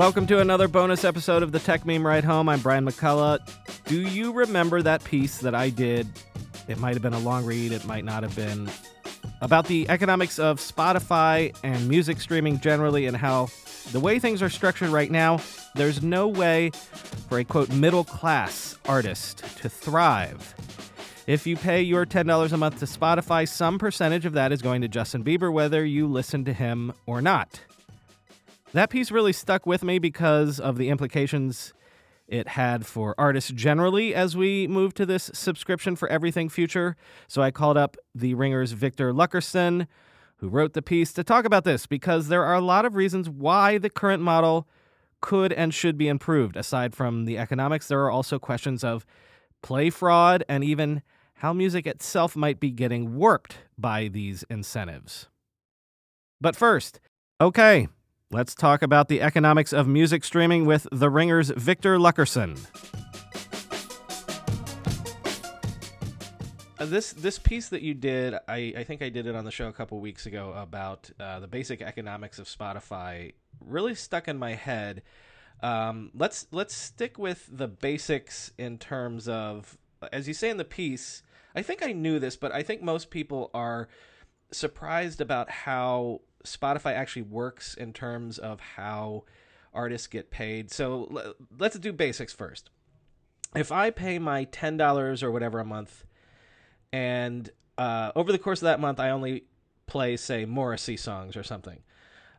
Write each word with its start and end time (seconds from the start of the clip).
Welcome 0.00 0.26
to 0.28 0.40
another 0.40 0.66
bonus 0.66 1.04
episode 1.04 1.42
of 1.42 1.52
the 1.52 1.58
Techmeme 1.58 2.04
Ride 2.04 2.24
Home. 2.24 2.48
I'm 2.48 2.60
Brian 2.60 2.86
McCullough. 2.86 3.38
Do 3.84 4.00
you 4.00 4.32
remember 4.32 4.80
that 4.80 5.04
piece 5.04 5.40
that 5.40 5.54
I 5.54 5.68
did? 5.68 6.08
It 6.68 6.78
might 6.78 6.94
have 6.94 7.02
been 7.02 7.12
a 7.12 7.18
long 7.18 7.44
read, 7.44 7.70
it 7.70 7.84
might 7.84 8.06
not 8.06 8.22
have 8.22 8.34
been. 8.34 8.70
About 9.42 9.66
the 9.66 9.86
economics 9.90 10.38
of 10.38 10.58
Spotify 10.58 11.54
and 11.62 11.86
music 11.86 12.22
streaming 12.22 12.60
generally, 12.60 13.04
and 13.04 13.14
how 13.14 13.48
the 13.92 14.00
way 14.00 14.18
things 14.18 14.40
are 14.40 14.48
structured 14.48 14.88
right 14.88 15.10
now, 15.10 15.38
there's 15.74 16.02
no 16.02 16.28
way 16.28 16.70
for 17.28 17.38
a 17.38 17.44
quote 17.44 17.70
middle 17.70 18.04
class 18.04 18.78
artist 18.86 19.44
to 19.58 19.68
thrive. 19.68 20.54
If 21.26 21.46
you 21.46 21.56
pay 21.56 21.82
your 21.82 22.06
$10 22.06 22.52
a 22.52 22.56
month 22.56 22.78
to 22.78 22.86
Spotify, 22.86 23.46
some 23.46 23.78
percentage 23.78 24.24
of 24.24 24.32
that 24.32 24.50
is 24.50 24.62
going 24.62 24.80
to 24.80 24.88
Justin 24.88 25.22
Bieber, 25.22 25.52
whether 25.52 25.84
you 25.84 26.06
listen 26.06 26.46
to 26.46 26.54
him 26.54 26.94
or 27.04 27.20
not. 27.20 27.60
That 28.72 28.90
piece 28.90 29.10
really 29.10 29.32
stuck 29.32 29.66
with 29.66 29.82
me 29.82 29.98
because 29.98 30.60
of 30.60 30.78
the 30.78 30.90
implications 30.90 31.74
it 32.28 32.46
had 32.48 32.86
for 32.86 33.16
artists 33.18 33.50
generally 33.50 34.14
as 34.14 34.36
we 34.36 34.68
move 34.68 34.94
to 34.94 35.04
this 35.04 35.30
subscription 35.34 35.96
for 35.96 36.08
everything 36.08 36.48
future. 36.48 36.96
So 37.26 37.42
I 37.42 37.50
called 37.50 37.76
up 37.76 37.96
the 38.14 38.34
Ringer's 38.34 38.70
Victor 38.70 39.12
Luckerson, 39.12 39.88
who 40.36 40.48
wrote 40.48 40.74
the 40.74 40.82
piece, 40.82 41.12
to 41.14 41.24
talk 41.24 41.44
about 41.44 41.64
this 41.64 41.86
because 41.86 42.28
there 42.28 42.44
are 42.44 42.54
a 42.54 42.60
lot 42.60 42.84
of 42.84 42.94
reasons 42.94 43.28
why 43.28 43.78
the 43.78 43.90
current 43.90 44.22
model 44.22 44.68
could 45.20 45.52
and 45.52 45.74
should 45.74 45.98
be 45.98 46.06
improved. 46.06 46.56
Aside 46.56 46.94
from 46.94 47.24
the 47.24 47.36
economics, 47.36 47.88
there 47.88 48.00
are 48.04 48.10
also 48.10 48.38
questions 48.38 48.84
of 48.84 49.04
play 49.62 49.90
fraud 49.90 50.44
and 50.48 50.62
even 50.62 51.02
how 51.34 51.52
music 51.52 51.88
itself 51.88 52.36
might 52.36 52.60
be 52.60 52.70
getting 52.70 53.16
warped 53.16 53.58
by 53.76 54.06
these 54.06 54.44
incentives. 54.48 55.28
But 56.40 56.54
first, 56.54 57.00
okay, 57.40 57.88
Let's 58.32 58.54
talk 58.54 58.82
about 58.82 59.08
the 59.08 59.22
economics 59.22 59.72
of 59.72 59.88
music 59.88 60.22
streaming 60.22 60.64
with 60.64 60.86
The 60.92 61.10
Ringer's 61.10 61.50
Victor 61.50 61.98
Luckerson. 61.98 62.64
Uh, 66.78 66.84
this 66.84 67.12
this 67.12 67.40
piece 67.40 67.70
that 67.70 67.82
you 67.82 67.92
did, 67.92 68.34
I, 68.46 68.72
I 68.76 68.84
think 68.84 69.02
I 69.02 69.08
did 69.08 69.26
it 69.26 69.34
on 69.34 69.44
the 69.44 69.50
show 69.50 69.66
a 69.66 69.72
couple 69.72 69.98
weeks 69.98 70.26
ago 70.26 70.54
about 70.56 71.10
uh, 71.18 71.40
the 71.40 71.48
basic 71.48 71.82
economics 71.82 72.38
of 72.38 72.46
Spotify. 72.46 73.32
Really 73.60 73.96
stuck 73.96 74.28
in 74.28 74.38
my 74.38 74.54
head. 74.54 75.02
Um, 75.60 76.12
let's 76.14 76.46
let's 76.52 76.72
stick 76.72 77.18
with 77.18 77.48
the 77.50 77.66
basics 77.66 78.52
in 78.56 78.78
terms 78.78 79.26
of, 79.26 79.76
as 80.12 80.28
you 80.28 80.34
say 80.34 80.50
in 80.50 80.56
the 80.56 80.64
piece. 80.64 81.24
I 81.56 81.62
think 81.62 81.82
I 81.82 81.90
knew 81.90 82.20
this, 82.20 82.36
but 82.36 82.54
I 82.54 82.62
think 82.62 82.80
most 82.80 83.10
people 83.10 83.50
are 83.52 83.88
surprised 84.52 85.20
about 85.20 85.50
how 85.50 86.20
Spotify 86.44 86.92
actually 86.92 87.22
works 87.22 87.74
in 87.74 87.92
terms 87.92 88.38
of 88.38 88.60
how 88.60 89.24
artists 89.72 90.06
get 90.06 90.30
paid. 90.30 90.70
So 90.70 91.34
let's 91.58 91.78
do 91.78 91.92
basics 91.92 92.32
first. 92.32 92.70
If 93.54 93.72
I 93.72 93.90
pay 93.90 94.18
my 94.18 94.44
ten 94.44 94.76
dollars 94.76 95.22
or 95.22 95.30
whatever 95.30 95.58
a 95.58 95.64
month, 95.64 96.04
and 96.92 97.50
uh, 97.78 98.12
over 98.14 98.32
the 98.32 98.38
course 98.38 98.60
of 98.60 98.66
that 98.66 98.80
month 98.80 99.00
I 99.00 99.10
only 99.10 99.44
play, 99.86 100.16
say, 100.16 100.44
Morrissey 100.44 100.96
songs 100.96 101.36
or 101.36 101.42
something, 101.42 101.80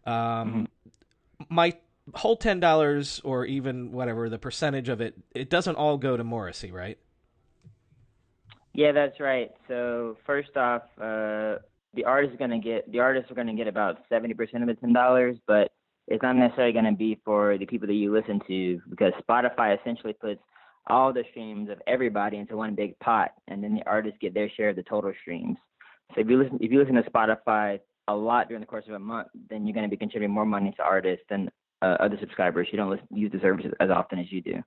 um, 0.06 0.14
mm-hmm. 0.14 1.44
my 1.50 1.74
whole 2.16 2.38
ten 2.38 2.60
dollars 2.60 3.22
or 3.24 3.46
even 3.46 3.92
whatever 3.92 4.30
the 4.30 4.40
percentage 4.40 4.90
of 4.90 5.02
it, 5.02 5.16
it 5.36 5.50
doesn't 5.50 5.76
all 5.76 5.98
go 5.98 6.16
to 6.18 6.24
Morrissey, 6.24 6.72
right? 6.72 6.98
Yeah, 8.74 8.94
that's 8.94 9.20
right. 9.20 9.52
So 9.68 10.18
first 10.26 10.56
off, 10.56 10.84
uh, 11.00 11.58
the 11.94 12.06
artist 12.06 12.34
is 12.34 12.39
to 12.39 12.58
get 12.59 12.92
the 12.92 13.00
artists 13.00 13.31
are 13.31 13.36
going 13.36 13.47
to 13.47 13.53
get 13.53 13.67
about 13.67 14.00
70% 14.09 14.31
of 14.31 14.67
the 14.67 14.88
$10, 14.88 15.39
but 15.47 15.72
it's 16.08 16.23
not 16.23 16.36
necessarily 16.36 16.73
going 16.73 16.86
to 16.86 16.92
be 16.92 17.20
for 17.23 17.58
the 17.58 17.66
people 17.66 17.88
that 17.88 17.94
you 17.94 18.14
listen 18.14 18.42
to 18.48 18.81
because 18.89 19.14
Spotify 19.28 19.80
essentially 19.80 20.14
puts 20.14 20.42
all 20.88 21.14
the 21.14 21.23
streams 21.30 21.70
of 21.70 21.82
everybody 21.88 22.38
into 22.38 22.58
one 22.58 22.76
big 22.76 22.98
pot, 22.99 23.32
and 23.48 23.64
then 23.64 23.76
the 23.76 23.86
artists 23.86 24.17
get 24.20 24.33
their 24.33 24.49
share 24.49 24.70
of 24.70 24.76
the 24.76 24.83
total 24.83 25.14
streams. 25.21 25.58
So 26.14 26.21
if 26.21 26.30
you 26.30 26.42
listen 26.42 26.58
if 26.61 26.71
you 26.71 26.80
listen 26.80 26.95
to 26.95 27.04
Spotify 27.04 27.80
a 28.08 28.16
lot 28.16 28.48
during 28.48 28.61
the 28.61 28.67
course 28.67 28.86
of 28.87 28.93
a 28.93 28.99
month, 28.99 29.27
then 29.49 29.66
you're 29.66 29.73
going 29.73 29.86
to 29.86 29.89
be 29.89 29.98
contributing 29.98 30.33
more 30.33 30.45
money 30.45 30.73
to 30.77 30.83
artists 30.83 31.23
than 31.30 31.49
uh, 31.82 31.98
other 31.99 32.17
subscribers. 32.20 32.67
You 32.71 32.77
don't 32.77 32.89
listen, 32.89 33.08
use 33.11 33.32
the 33.32 33.39
service 33.39 33.66
as 33.80 33.89
often 33.89 34.20
as 34.20 34.32
you 34.32 34.42
do. 34.42 34.61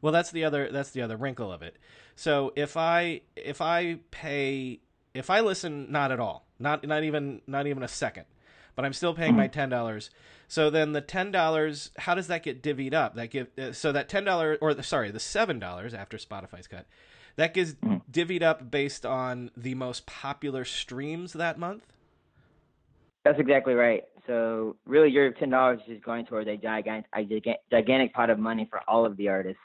Well, 0.00 0.12
that's 0.12 0.30
the 0.30 0.44
other 0.44 0.70
that's 0.70 0.90
the 0.90 1.02
other 1.02 1.16
wrinkle 1.16 1.52
of 1.52 1.62
it. 1.62 1.76
So 2.14 2.52
if 2.56 2.76
I 2.76 3.22
if 3.36 3.60
I 3.60 3.98
pay 4.10 4.80
if 5.14 5.30
I 5.30 5.40
listen 5.40 5.90
not 5.90 6.12
at 6.12 6.20
all, 6.20 6.47
not 6.58 6.86
not 6.86 7.04
even 7.04 7.40
not 7.46 7.66
even 7.66 7.82
a 7.82 7.88
second, 7.88 8.24
but 8.76 8.84
I'm 8.84 8.92
still 8.92 9.14
paying 9.14 9.32
mm-hmm. 9.32 9.40
my 9.40 9.46
ten 9.48 9.68
dollars. 9.68 10.10
So 10.46 10.70
then 10.70 10.92
the 10.92 11.00
ten 11.00 11.30
dollars, 11.30 11.90
how 11.98 12.14
does 12.14 12.28
that 12.28 12.42
get 12.42 12.62
divvied 12.62 12.94
up? 12.94 13.14
That 13.14 13.30
give 13.30 13.48
uh, 13.58 13.72
so 13.72 13.92
that 13.92 14.08
ten 14.08 14.24
dollars 14.24 14.58
or 14.60 14.74
the, 14.74 14.82
sorry 14.82 15.10
the 15.10 15.20
seven 15.20 15.58
dollars 15.58 15.94
after 15.94 16.16
Spotify's 16.16 16.66
cut, 16.66 16.86
that 17.36 17.54
gets 17.54 17.72
mm-hmm. 17.72 17.98
divvied 18.10 18.42
up 18.42 18.70
based 18.70 19.04
on 19.04 19.50
the 19.56 19.74
most 19.74 20.06
popular 20.06 20.64
streams 20.64 21.34
that 21.34 21.58
month. 21.58 21.84
That's 23.24 23.38
exactly 23.38 23.74
right. 23.74 24.04
So 24.26 24.76
really, 24.86 25.10
your 25.10 25.32
ten 25.32 25.50
dollars 25.50 25.80
is 25.86 26.00
going 26.02 26.26
towards 26.26 26.48
a 26.48 26.56
gigantic, 26.56 27.06
a 27.14 27.24
gigantic 27.70 28.12
pot 28.14 28.30
of 28.30 28.38
money 28.38 28.66
for 28.70 28.80
all 28.88 29.04
of 29.04 29.16
the 29.16 29.28
artists, 29.28 29.60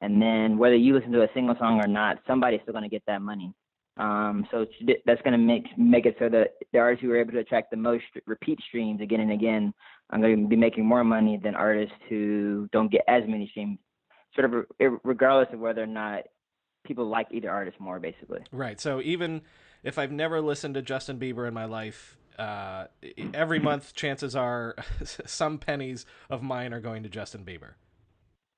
and 0.00 0.20
then 0.20 0.58
whether 0.58 0.76
you 0.76 0.94
listen 0.94 1.12
to 1.12 1.22
a 1.22 1.28
single 1.34 1.56
song 1.58 1.80
or 1.82 1.86
not, 1.86 2.18
somebody's 2.26 2.60
still 2.62 2.72
going 2.72 2.84
to 2.84 2.90
get 2.90 3.02
that 3.06 3.22
money. 3.22 3.54
Um, 3.98 4.46
so 4.52 4.64
that's 5.06 5.20
going 5.22 5.32
to 5.32 5.38
make 5.38 5.66
make 5.76 6.06
it 6.06 6.14
so 6.20 6.28
that 6.28 6.54
the 6.72 6.78
artists 6.78 7.02
who 7.02 7.10
are 7.10 7.16
able 7.16 7.32
to 7.32 7.40
attract 7.40 7.72
the 7.72 7.76
most 7.76 8.04
repeat 8.26 8.58
streams 8.68 9.00
again 9.00 9.20
and 9.20 9.32
again 9.32 9.74
are 10.10 10.20
going 10.20 10.42
to 10.42 10.48
be 10.48 10.56
making 10.56 10.86
more 10.86 11.02
money 11.02 11.38
than 11.42 11.56
artists 11.56 11.96
who 12.08 12.68
don't 12.72 12.92
get 12.92 13.02
as 13.08 13.24
many 13.26 13.48
streams, 13.48 13.78
sort 14.34 14.52
of 14.52 14.98
regardless 15.02 15.52
of 15.52 15.58
whether 15.58 15.82
or 15.82 15.86
not 15.86 16.22
people 16.84 17.08
like 17.08 17.26
either 17.32 17.50
artist 17.50 17.78
more, 17.80 17.98
basically. 17.98 18.40
Right. 18.52 18.80
So 18.80 19.00
even 19.02 19.42
if 19.82 19.98
I've 19.98 20.12
never 20.12 20.40
listened 20.40 20.74
to 20.74 20.82
Justin 20.82 21.18
Bieber 21.18 21.48
in 21.48 21.52
my 21.52 21.64
life, 21.64 22.16
uh, 22.38 22.86
every 23.34 23.58
month 23.58 23.94
chances 23.94 24.36
are 24.36 24.76
some 25.04 25.58
pennies 25.58 26.06
of 26.30 26.40
mine 26.40 26.72
are 26.72 26.80
going 26.80 27.02
to 27.02 27.08
Justin 27.08 27.44
Bieber. 27.44 27.72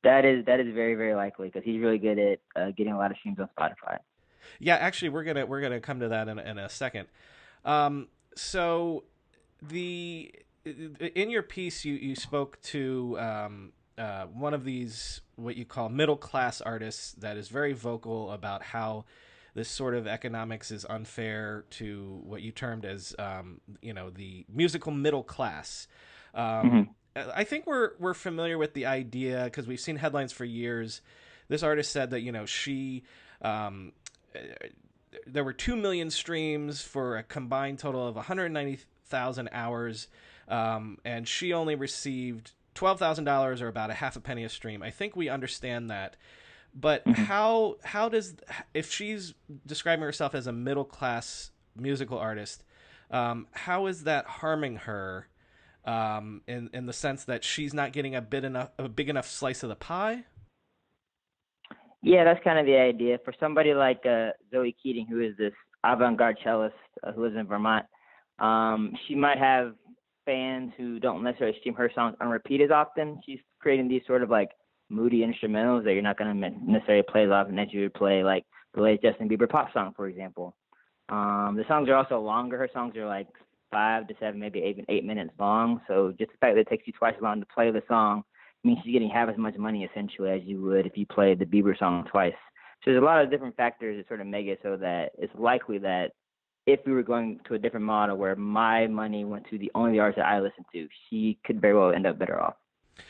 That 0.02 0.24
is 0.24 0.44
that 0.46 0.60
is 0.60 0.74
very 0.74 0.94
very 0.94 1.14
likely 1.14 1.48
because 1.48 1.62
he's 1.64 1.80
really 1.80 1.98
good 1.98 2.18
at 2.18 2.40
uh, 2.56 2.70
getting 2.76 2.92
a 2.92 2.98
lot 2.98 3.10
of 3.10 3.16
streams 3.18 3.38
on 3.38 3.48
Spotify. 3.58 3.98
Yeah, 4.58 4.76
actually, 4.76 5.10
we're 5.10 5.24
gonna 5.24 5.46
we're 5.46 5.60
gonna 5.60 5.80
come 5.80 6.00
to 6.00 6.08
that 6.08 6.28
in, 6.28 6.38
in 6.38 6.58
a 6.58 6.68
second. 6.68 7.08
Um, 7.64 8.08
so 8.34 9.04
the 9.62 10.32
in 10.64 11.30
your 11.30 11.42
piece, 11.42 11.84
you 11.84 11.94
you 11.94 12.14
spoke 12.14 12.60
to 12.62 13.18
um, 13.18 13.72
uh, 13.98 14.24
one 14.26 14.54
of 14.54 14.64
these 14.64 15.20
what 15.36 15.56
you 15.56 15.64
call 15.64 15.88
middle 15.88 16.16
class 16.16 16.60
artists 16.60 17.12
that 17.12 17.36
is 17.36 17.48
very 17.48 17.72
vocal 17.72 18.30
about 18.32 18.62
how 18.62 19.04
this 19.54 19.68
sort 19.68 19.94
of 19.94 20.06
economics 20.06 20.70
is 20.70 20.86
unfair 20.88 21.64
to 21.70 22.20
what 22.24 22.42
you 22.42 22.52
termed 22.52 22.84
as 22.84 23.14
um, 23.18 23.60
you 23.82 23.92
know 23.92 24.10
the 24.10 24.44
musical 24.52 24.92
middle 24.92 25.22
class. 25.22 25.86
Um, 26.34 26.44
mm-hmm. 26.44 27.30
I 27.34 27.44
think 27.44 27.66
we're 27.66 27.92
we're 27.98 28.14
familiar 28.14 28.56
with 28.56 28.74
the 28.74 28.86
idea 28.86 29.44
because 29.44 29.66
we've 29.66 29.80
seen 29.80 29.96
headlines 29.96 30.32
for 30.32 30.44
years. 30.44 31.00
This 31.48 31.62
artist 31.62 31.90
said 31.90 32.10
that 32.10 32.20
you 32.20 32.32
know 32.32 32.46
she 32.46 33.02
um, 33.42 33.92
there 35.26 35.44
were 35.44 35.52
2 35.52 35.76
million 35.76 36.10
streams 36.10 36.82
for 36.82 37.16
a 37.16 37.22
combined 37.22 37.78
total 37.78 38.06
of 38.06 38.16
190,000 38.16 39.48
hours. 39.52 40.08
Um, 40.48 40.98
and 41.04 41.26
she 41.26 41.52
only 41.52 41.74
received 41.74 42.52
$12,000 42.74 43.60
or 43.60 43.68
about 43.68 43.90
a 43.90 43.94
half 43.94 44.16
a 44.16 44.20
penny 44.20 44.44
a 44.44 44.48
stream. 44.48 44.82
I 44.82 44.90
think 44.90 45.16
we 45.16 45.28
understand 45.28 45.90
that. 45.90 46.16
But 46.74 47.04
mm-hmm. 47.04 47.22
how 47.24 47.76
how 47.82 48.08
does 48.08 48.34
if 48.74 48.92
she's 48.92 49.34
describing 49.66 50.04
herself 50.04 50.34
as 50.34 50.46
a 50.46 50.52
middle 50.52 50.84
class 50.84 51.50
musical 51.74 52.18
artist, 52.18 52.62
um, 53.10 53.48
how 53.52 53.86
is 53.86 54.04
that 54.04 54.26
harming 54.26 54.76
her 54.76 55.26
um, 55.84 56.42
in 56.46 56.70
in 56.72 56.86
the 56.86 56.92
sense 56.92 57.24
that 57.24 57.42
she's 57.42 57.74
not 57.74 57.92
getting 57.92 58.14
a 58.14 58.20
bit 58.20 58.44
enough 58.44 58.70
a 58.78 58.88
big 58.88 59.08
enough 59.08 59.28
slice 59.28 59.64
of 59.64 59.68
the 59.68 59.76
pie? 59.76 60.24
Yeah, 62.02 62.24
that's 62.24 62.42
kind 62.42 62.58
of 62.58 62.66
the 62.66 62.76
idea. 62.76 63.18
For 63.24 63.34
somebody 63.38 63.74
like 63.74 64.04
uh, 64.06 64.30
Zoe 64.50 64.74
Keating, 64.82 65.06
who 65.06 65.20
is 65.20 65.36
this 65.36 65.52
avant-garde 65.84 66.38
cellist 66.44 66.74
uh, 67.02 67.12
who 67.12 67.22
lives 67.22 67.36
in 67.36 67.46
Vermont, 67.46 67.84
um, 68.38 68.92
she 69.06 69.14
might 69.14 69.38
have 69.38 69.74
fans 70.24 70.72
who 70.76 70.98
don't 70.98 71.22
necessarily 71.22 71.58
stream 71.60 71.74
her 71.74 71.90
songs 71.94 72.16
on 72.20 72.28
repeat 72.28 72.60
as 72.60 72.70
often. 72.70 73.20
She's 73.26 73.40
creating 73.60 73.88
these 73.88 74.02
sort 74.06 74.22
of 74.22 74.30
like 74.30 74.50
moody 74.88 75.20
instrumentals 75.20 75.84
that 75.84 75.92
you're 75.92 76.02
not 76.02 76.18
going 76.18 76.40
to 76.40 76.50
necessarily 76.70 77.04
play 77.08 77.24
as 77.24 77.30
often 77.30 77.58
as 77.58 77.68
you 77.70 77.82
would 77.82 77.94
play 77.94 78.24
like 78.24 78.44
the 78.74 78.82
latest 78.82 79.02
Justin 79.02 79.28
Bieber 79.28 79.48
pop 79.48 79.72
song, 79.72 79.92
for 79.94 80.08
example. 80.08 80.56
Um, 81.10 81.54
the 81.56 81.64
songs 81.68 81.88
are 81.88 81.96
also 81.96 82.20
longer. 82.20 82.56
Her 82.56 82.70
songs 82.72 82.96
are 82.96 83.06
like 83.06 83.26
five 83.70 84.08
to 84.08 84.14
seven, 84.20 84.40
maybe 84.40 84.60
even 84.60 84.84
eight 84.88 85.04
minutes 85.04 85.32
long. 85.38 85.80
So 85.86 86.14
just 86.18 86.32
the 86.32 86.38
fact 86.38 86.54
that 86.54 86.62
it 86.62 86.68
takes 86.68 86.86
you 86.86 86.92
twice 86.92 87.14
as 87.16 87.22
long 87.22 87.40
to 87.40 87.46
play 87.46 87.70
the 87.70 87.82
song 87.88 88.22
means 88.64 88.78
she's 88.84 88.92
getting 88.92 89.10
half 89.10 89.28
as 89.28 89.36
much 89.38 89.56
money 89.56 89.84
essentially 89.84 90.30
as 90.30 90.42
you 90.44 90.60
would 90.62 90.86
if 90.86 90.96
you 90.96 91.06
played 91.06 91.38
the 91.38 91.46
Bieber 91.46 91.78
song 91.78 92.06
twice. 92.10 92.34
So 92.84 92.90
there's 92.90 93.02
a 93.02 93.04
lot 93.04 93.22
of 93.22 93.30
different 93.30 93.56
factors 93.56 93.98
that 93.98 94.08
sort 94.08 94.20
of 94.20 94.26
make 94.26 94.46
it 94.46 94.60
so 94.62 94.76
that 94.78 95.10
it's 95.18 95.32
likely 95.38 95.78
that 95.78 96.12
if 96.66 96.80
we 96.86 96.92
were 96.92 97.02
going 97.02 97.40
to 97.46 97.54
a 97.54 97.58
different 97.58 97.84
model 97.86 98.16
where 98.16 98.36
my 98.36 98.86
money 98.86 99.24
went 99.24 99.46
to 99.50 99.58
the 99.58 99.70
only 99.74 99.98
artist 99.98 100.16
that 100.16 100.26
I 100.26 100.40
listen 100.40 100.64
to, 100.72 100.88
she 101.08 101.38
could 101.44 101.60
very 101.60 101.74
well 101.74 101.92
end 101.92 102.06
up 102.06 102.18
better 102.18 102.40
off. 102.40 102.54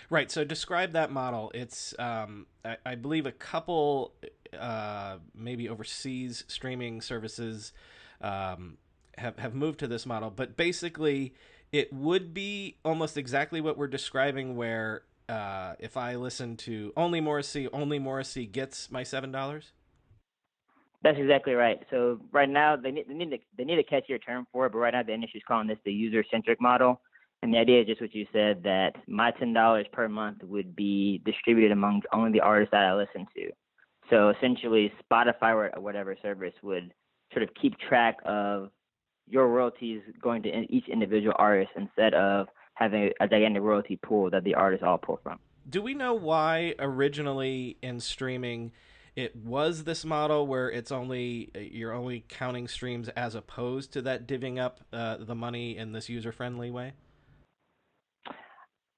Right. 0.08 0.30
So 0.30 0.44
describe 0.44 0.92
that 0.92 1.10
model. 1.10 1.50
It's, 1.54 1.94
um, 1.98 2.46
I, 2.64 2.76
I, 2.86 2.94
believe, 2.94 3.26
a 3.26 3.32
couple, 3.32 4.14
uh, 4.58 5.16
maybe 5.34 5.68
overseas 5.68 6.44
streaming 6.48 7.00
services 7.00 7.72
um, 8.20 8.78
have 9.18 9.38
have 9.38 9.54
moved 9.54 9.80
to 9.80 9.86
this 9.86 10.06
model, 10.06 10.30
but 10.30 10.56
basically, 10.56 11.34
it 11.72 11.92
would 11.92 12.34
be 12.34 12.76
almost 12.84 13.16
exactly 13.16 13.60
what 13.60 13.76
we're 13.76 13.86
describing. 13.86 14.56
Where 14.56 15.02
uh, 15.30 15.74
if 15.78 15.96
I 15.96 16.16
listen 16.16 16.56
to 16.58 16.92
only 16.96 17.20
Morrissey, 17.20 17.68
only 17.72 17.98
Morrissey 17.98 18.46
gets 18.46 18.90
my 18.90 19.02
seven 19.02 19.30
dollars. 19.30 19.72
That's 21.02 21.18
exactly 21.18 21.54
right. 21.54 21.78
So 21.90 22.20
right 22.32 22.48
now 22.48 22.76
they 22.76 22.90
need 22.90 23.06
they 23.08 23.14
need 23.14 23.30
to, 23.30 23.38
they 23.56 23.64
need 23.64 23.78
a 23.78 23.84
catchier 23.84 24.18
term 24.24 24.46
for 24.52 24.66
it, 24.66 24.72
but 24.72 24.78
right 24.78 24.92
now 24.92 25.02
the 25.02 25.14
industry's 25.14 25.44
calling 25.46 25.68
this 25.68 25.78
the 25.84 25.92
user 25.92 26.24
centric 26.30 26.60
model. 26.60 27.00
And 27.42 27.54
the 27.54 27.58
idea 27.58 27.80
is 27.80 27.86
just 27.86 28.02
what 28.02 28.14
you 28.14 28.26
said 28.34 28.62
that 28.64 28.92
my 29.08 29.30
ten 29.30 29.54
dollars 29.54 29.86
per 29.92 30.08
month 30.08 30.42
would 30.42 30.76
be 30.76 31.22
distributed 31.24 31.72
among 31.72 32.02
only 32.12 32.32
the 32.32 32.40
artists 32.40 32.72
that 32.72 32.84
I 32.84 32.94
listen 32.94 33.26
to. 33.36 33.50
So 34.10 34.30
essentially, 34.30 34.92
Spotify 35.10 35.54
or 35.54 35.80
whatever 35.80 36.16
service 36.20 36.52
would 36.62 36.92
sort 37.32 37.44
of 37.44 37.50
keep 37.60 37.78
track 37.78 38.18
of 38.24 38.70
your 39.26 39.48
royalties 39.48 40.02
going 40.20 40.42
to 40.42 40.50
each 40.68 40.88
individual 40.88 41.34
artist 41.38 41.70
instead 41.76 42.12
of 42.14 42.48
having 42.80 43.12
a 43.20 43.28
gigantic 43.28 43.62
royalty 43.62 43.96
pool 43.96 44.30
that 44.30 44.44
the 44.44 44.54
artists 44.54 44.84
all 44.84 44.98
pull 44.98 45.20
from. 45.22 45.38
Do 45.68 45.82
we 45.82 45.94
know 45.94 46.14
why 46.14 46.74
originally 46.78 47.76
in 47.82 48.00
streaming 48.00 48.72
it 49.16 49.36
was 49.36 49.84
this 49.84 50.04
model 50.04 50.46
where 50.46 50.70
it's 50.70 50.90
only 50.90 51.50
you're 51.54 51.92
only 51.92 52.24
counting 52.28 52.68
streams 52.68 53.08
as 53.10 53.34
opposed 53.34 53.92
to 53.92 54.02
that 54.02 54.26
divvying 54.26 54.58
up 54.58 54.80
uh, 54.92 55.18
the 55.20 55.34
money 55.34 55.76
in 55.76 55.92
this 55.92 56.08
user 56.08 56.32
friendly 56.32 56.70
way? 56.70 56.94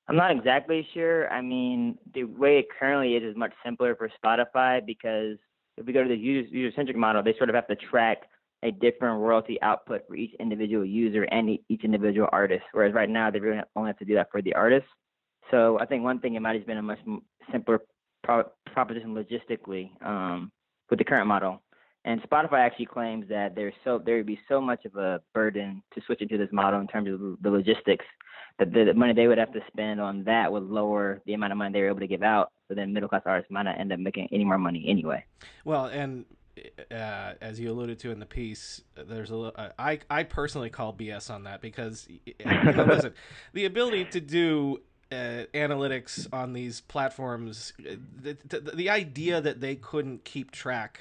I'm 0.08 0.16
not 0.16 0.30
exactly 0.30 0.86
sure. 0.92 1.30
I 1.30 1.40
mean, 1.40 1.98
the 2.14 2.24
way 2.24 2.58
it 2.58 2.66
currently 2.78 3.14
is 3.14 3.22
is 3.22 3.36
much 3.36 3.52
simpler 3.64 3.94
for 3.94 4.10
Spotify 4.22 4.84
because 4.84 5.38
if 5.78 5.86
we 5.86 5.92
go 5.92 6.02
to 6.02 6.08
the 6.08 6.16
user 6.16 6.74
centric 6.76 6.96
model, 6.96 7.22
they 7.22 7.34
sort 7.38 7.48
of 7.48 7.54
have 7.54 7.66
to 7.68 7.76
track 7.76 8.22
a 8.62 8.70
different 8.70 9.20
royalty 9.20 9.60
output 9.62 10.02
for 10.06 10.14
each 10.14 10.34
individual 10.38 10.84
user 10.84 11.24
and 11.24 11.58
each 11.68 11.84
individual 11.84 12.28
artist. 12.32 12.62
Whereas 12.72 12.94
right 12.94 13.08
now, 13.08 13.30
they 13.30 13.40
really 13.40 13.60
only 13.76 13.88
have 13.88 13.98
to 13.98 14.04
do 14.04 14.14
that 14.14 14.30
for 14.30 14.42
the 14.42 14.54
artist. 14.54 14.86
So 15.50 15.78
I 15.80 15.86
think 15.86 16.04
one 16.04 16.20
thing 16.20 16.34
it 16.34 16.40
might 16.40 16.56
have 16.56 16.66
been 16.66 16.78
a 16.78 16.82
much 16.82 17.00
simpler 17.50 17.80
pro- 18.22 18.50
proposition 18.72 19.14
logistically 19.14 19.90
um, 20.04 20.50
with 20.88 20.98
the 20.98 21.04
current 21.04 21.26
model. 21.26 21.60
And 22.04 22.20
Spotify 22.22 22.58
actually 22.66 22.86
claims 22.86 23.28
that 23.28 23.54
there's 23.54 23.74
so 23.84 24.00
there 24.04 24.16
would 24.16 24.26
be 24.26 24.40
so 24.48 24.60
much 24.60 24.84
of 24.84 24.96
a 24.96 25.20
burden 25.34 25.82
to 25.94 26.00
switch 26.04 26.20
into 26.20 26.36
this 26.36 26.48
model 26.50 26.80
in 26.80 26.88
terms 26.88 27.08
of 27.08 27.42
the 27.42 27.50
logistics 27.50 28.04
that 28.58 28.72
the 28.72 28.92
money 28.94 29.12
they 29.12 29.28
would 29.28 29.38
have 29.38 29.52
to 29.52 29.60
spend 29.68 30.00
on 30.00 30.24
that 30.24 30.50
would 30.50 30.64
lower 30.64 31.22
the 31.26 31.34
amount 31.34 31.52
of 31.52 31.58
money 31.58 31.72
they 31.72 31.80
were 31.80 31.88
able 31.88 32.00
to 32.00 32.08
give 32.08 32.22
out. 32.22 32.50
So 32.68 32.74
then 32.74 32.92
middle 32.92 33.08
class 33.08 33.22
artists 33.24 33.52
might 33.52 33.62
not 33.62 33.78
end 33.78 33.92
up 33.92 34.00
making 34.00 34.28
any 34.32 34.44
more 34.44 34.58
money 34.58 34.84
anyway. 34.88 35.24
Well, 35.64 35.86
and 35.86 36.24
uh, 36.90 37.32
as 37.40 37.58
you 37.58 37.70
alluded 37.70 37.98
to 38.00 38.10
in 38.10 38.18
the 38.18 38.26
piece, 38.26 38.82
there's 38.96 39.30
a 39.30 39.36
uh, 39.36 39.70
I 39.78 40.00
I 40.10 40.22
personally 40.24 40.70
call 40.70 40.92
BS 40.92 41.30
on 41.30 41.44
that 41.44 41.60
because 41.60 42.06
you 42.08 42.34
know, 42.44 42.84
listen, 42.88 43.14
the 43.52 43.64
ability 43.64 44.06
to 44.06 44.20
do 44.20 44.80
uh, 45.10 45.44
analytics 45.54 46.26
on 46.32 46.52
these 46.52 46.80
platforms, 46.80 47.72
uh, 47.80 47.94
the, 48.20 48.36
the, 48.46 48.60
the, 48.74 48.90
idea 48.90 49.40
that 49.40 49.60
they 49.60 49.76
couldn't 49.76 50.24
keep 50.24 50.50
track 50.50 51.00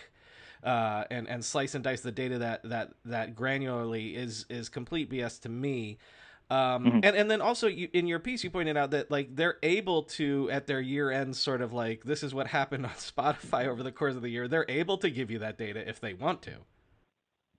uh, 0.63 1.05
and 1.09 1.27
and 1.27 1.43
slice 1.43 1.75
and 1.75 1.83
dice 1.83 2.01
the 2.01 2.11
data 2.11 2.37
that 2.39 2.61
that 2.63 2.91
that 3.05 3.35
granularly 3.35 4.15
is 4.15 4.45
is 4.49 4.69
complete 4.69 5.09
BS 5.09 5.39
to 5.41 5.49
me. 5.49 5.97
Um, 6.51 6.83
mm-hmm. 6.83 6.99
and, 7.03 7.15
and 7.15 7.31
then 7.31 7.39
also 7.39 7.67
you, 7.67 7.87
in 7.93 8.07
your 8.07 8.19
piece, 8.19 8.43
you 8.43 8.49
pointed 8.49 8.75
out 8.75 8.91
that 8.91 9.09
like 9.09 9.37
they're 9.37 9.57
able 9.63 10.03
to 10.03 10.49
at 10.51 10.67
their 10.67 10.81
year 10.81 11.09
end 11.09 11.37
sort 11.37 11.61
of 11.61 11.71
like 11.71 12.03
this 12.03 12.23
is 12.23 12.33
what 12.33 12.47
happened 12.47 12.85
on 12.85 12.91
Spotify 12.91 13.67
over 13.67 13.81
the 13.83 13.91
course 13.91 14.15
of 14.15 14.21
the 14.21 14.29
year. 14.29 14.49
They're 14.49 14.65
able 14.67 14.97
to 14.97 15.09
give 15.09 15.31
you 15.31 15.39
that 15.39 15.57
data 15.57 15.87
if 15.87 16.01
they 16.01 16.13
want 16.13 16.41
to. 16.43 16.55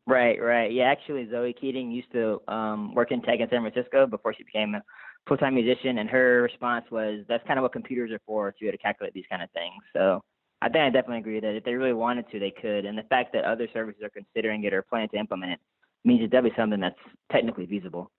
Right, 0.07 0.39
right. 0.43 0.71
Yeah, 0.71 0.85
actually, 0.85 1.27
Zoe 1.31 1.55
Keating 1.59 1.91
used 1.91 2.13
to 2.13 2.43
um, 2.49 2.95
work 2.95 3.13
in 3.13 3.23
tech 3.23 3.41
in 3.41 3.49
San 3.49 3.63
Francisco 3.63 4.07
before 4.07 4.35
she 4.35 4.43
became 4.43 4.75
a 4.75 4.83
full 5.27 5.39
time 5.39 5.55
musician, 5.55 5.97
and 5.97 6.11
her 6.11 6.43
response 6.43 6.85
was, 6.91 7.25
"That's 7.29 7.47
kind 7.47 7.59
of 7.59 7.63
what 7.63 7.73
computers 7.73 8.11
are 8.11 8.21
for 8.27 8.53
to 8.53 8.59
be 8.61 8.67
able 8.67 8.77
to 8.77 8.83
calculate 8.83 9.15
these 9.15 9.25
kind 9.31 9.43
of 9.43 9.51
things." 9.53 9.81
So 9.95 10.21
I 10.61 10.69
think 10.69 10.83
I 10.83 10.91
definitely 10.91 11.19
agree 11.19 11.41
that 11.41 11.55
if 11.55 11.65
they 11.65 11.75
really 11.75 11.95
wanted 11.95 12.29
to, 12.33 12.39
they 12.39 12.51
could. 12.51 12.85
And 12.85 12.99
the 12.99 13.05
fact 13.05 13.33
that 13.33 13.45
other 13.45 13.69
services 13.73 14.03
are 14.03 14.11
considering 14.11 14.65
it 14.65 14.75
or 14.75 14.83
planning 14.83 15.09
to 15.11 15.19
implement 15.19 15.53
it 15.53 15.61
means 16.05 16.21
it's 16.21 16.31
definitely 16.31 16.57
something 16.59 16.81
that's 16.81 16.99
technically 17.31 17.67
feasible. 17.67 18.11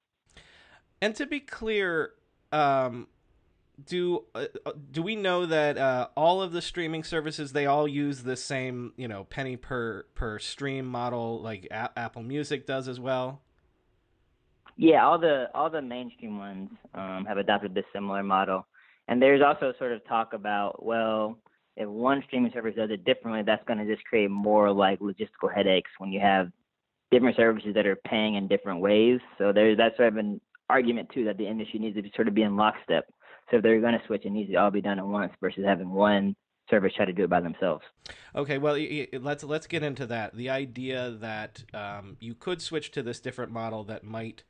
And 1.04 1.14
to 1.18 1.26
be 1.26 1.42
clear, 1.42 2.14
um, 2.54 3.08
do 3.86 4.24
uh, 4.34 4.46
uh, 4.66 4.72
do 4.90 5.04
we 5.04 5.18
know 5.18 5.46
that 5.46 5.78
uh, 5.78 6.08
all 6.16 6.42
of 6.42 6.54
the 6.54 6.62
streaming 6.62 7.04
services 7.04 7.52
they 7.52 7.66
all 7.66 7.90
use 7.90 8.24
the 8.24 8.38
same 8.38 8.94
you 8.96 9.10
know 9.10 9.26
penny 9.26 9.58
per 9.58 10.06
per 10.16 10.40
stream 10.40 10.86
model 10.86 11.42
like 11.42 11.68
A- 11.72 11.92
Apple 11.98 12.24
Music 12.24 12.66
does 12.66 12.88
as 12.88 13.02
well? 13.02 13.42
Yeah, 14.78 15.06
all 15.06 15.20
the 15.20 15.50
all 15.54 15.70
the 15.70 15.82
mainstream 15.82 16.38
ones 16.38 16.70
um, 16.94 17.26
have 17.28 17.38
adopted 17.38 17.76
this 17.76 17.84
similar 17.92 18.24
model, 18.24 18.66
and 19.10 19.22
there's 19.22 19.42
also 19.42 19.74
sort 19.78 19.92
of 19.92 20.08
talk 20.08 20.32
about 20.32 20.86
well, 20.86 21.38
if 21.76 21.86
one 21.86 22.24
streaming 22.28 22.54
service 22.54 22.76
does 22.78 22.92
it 22.92 23.04
differently, 23.04 23.44
that's 23.46 23.66
going 23.66 23.86
to 23.86 23.94
just 23.94 24.06
create 24.06 24.32
more 24.32 24.72
like 24.72 25.02
logistical 25.02 25.54
headaches 25.54 25.92
when 25.98 26.14
you 26.14 26.22
have 26.22 26.50
different 27.12 27.36
services 27.36 27.74
that 27.74 27.86
are 27.86 27.98
paying 27.98 28.36
in 28.36 28.48
different 28.48 28.80
ways. 28.80 29.20
So 29.38 29.52
there's 29.52 29.78
that's 29.78 29.98
sort 29.98 30.08
of 30.08 30.16
an 30.16 30.40
argument 30.70 31.10
too 31.14 31.26
that 31.26 31.38
the 31.38 31.48
industry 31.48 31.80
needs 31.80 31.96
to 31.96 32.04
sort 32.16 32.28
of 32.28 32.34
be 32.34 32.44
in 32.44 32.56
lockstep. 32.56 33.06
So 33.52 33.58
if 33.58 33.64
they're 33.64 33.82
going 33.82 33.94
to 33.94 34.06
switch, 34.08 34.26
it 34.26 34.32
needs 34.32 34.52
to 34.52 34.56
all 34.58 34.72
be 34.72 34.82
done 34.82 35.00
at 35.00 35.06
once 35.06 35.34
versus 35.42 35.64
having 35.66 35.90
one 35.90 36.36
service 36.70 36.94
try 36.96 37.06
to 37.06 37.14
do 37.14 37.26
it 37.26 37.30
by 37.30 37.42
themselves. 37.42 37.84
Okay, 38.36 38.58
well, 38.58 38.78
let's 39.20 39.44
let's 39.44 39.68
get 39.68 39.84
into 39.84 40.06
that. 40.08 40.36
The 40.36 40.50
idea 40.50 41.12
that 41.20 41.64
um, 41.74 42.18
you 42.20 42.34
could 42.34 42.62
switch 42.62 42.92
to 42.92 43.04
this 43.04 43.20
different 43.20 43.52
model 43.52 43.84
that 43.86 44.04
might 44.04 44.44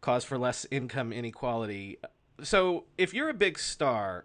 cause 0.00 0.24
for 0.24 0.38
less 0.38 0.66
income 0.70 1.12
inequality. 1.12 1.98
So 2.42 2.84
if 2.98 3.14
you're 3.14 3.28
a 3.28 3.34
big 3.34 3.58
star, 3.58 4.24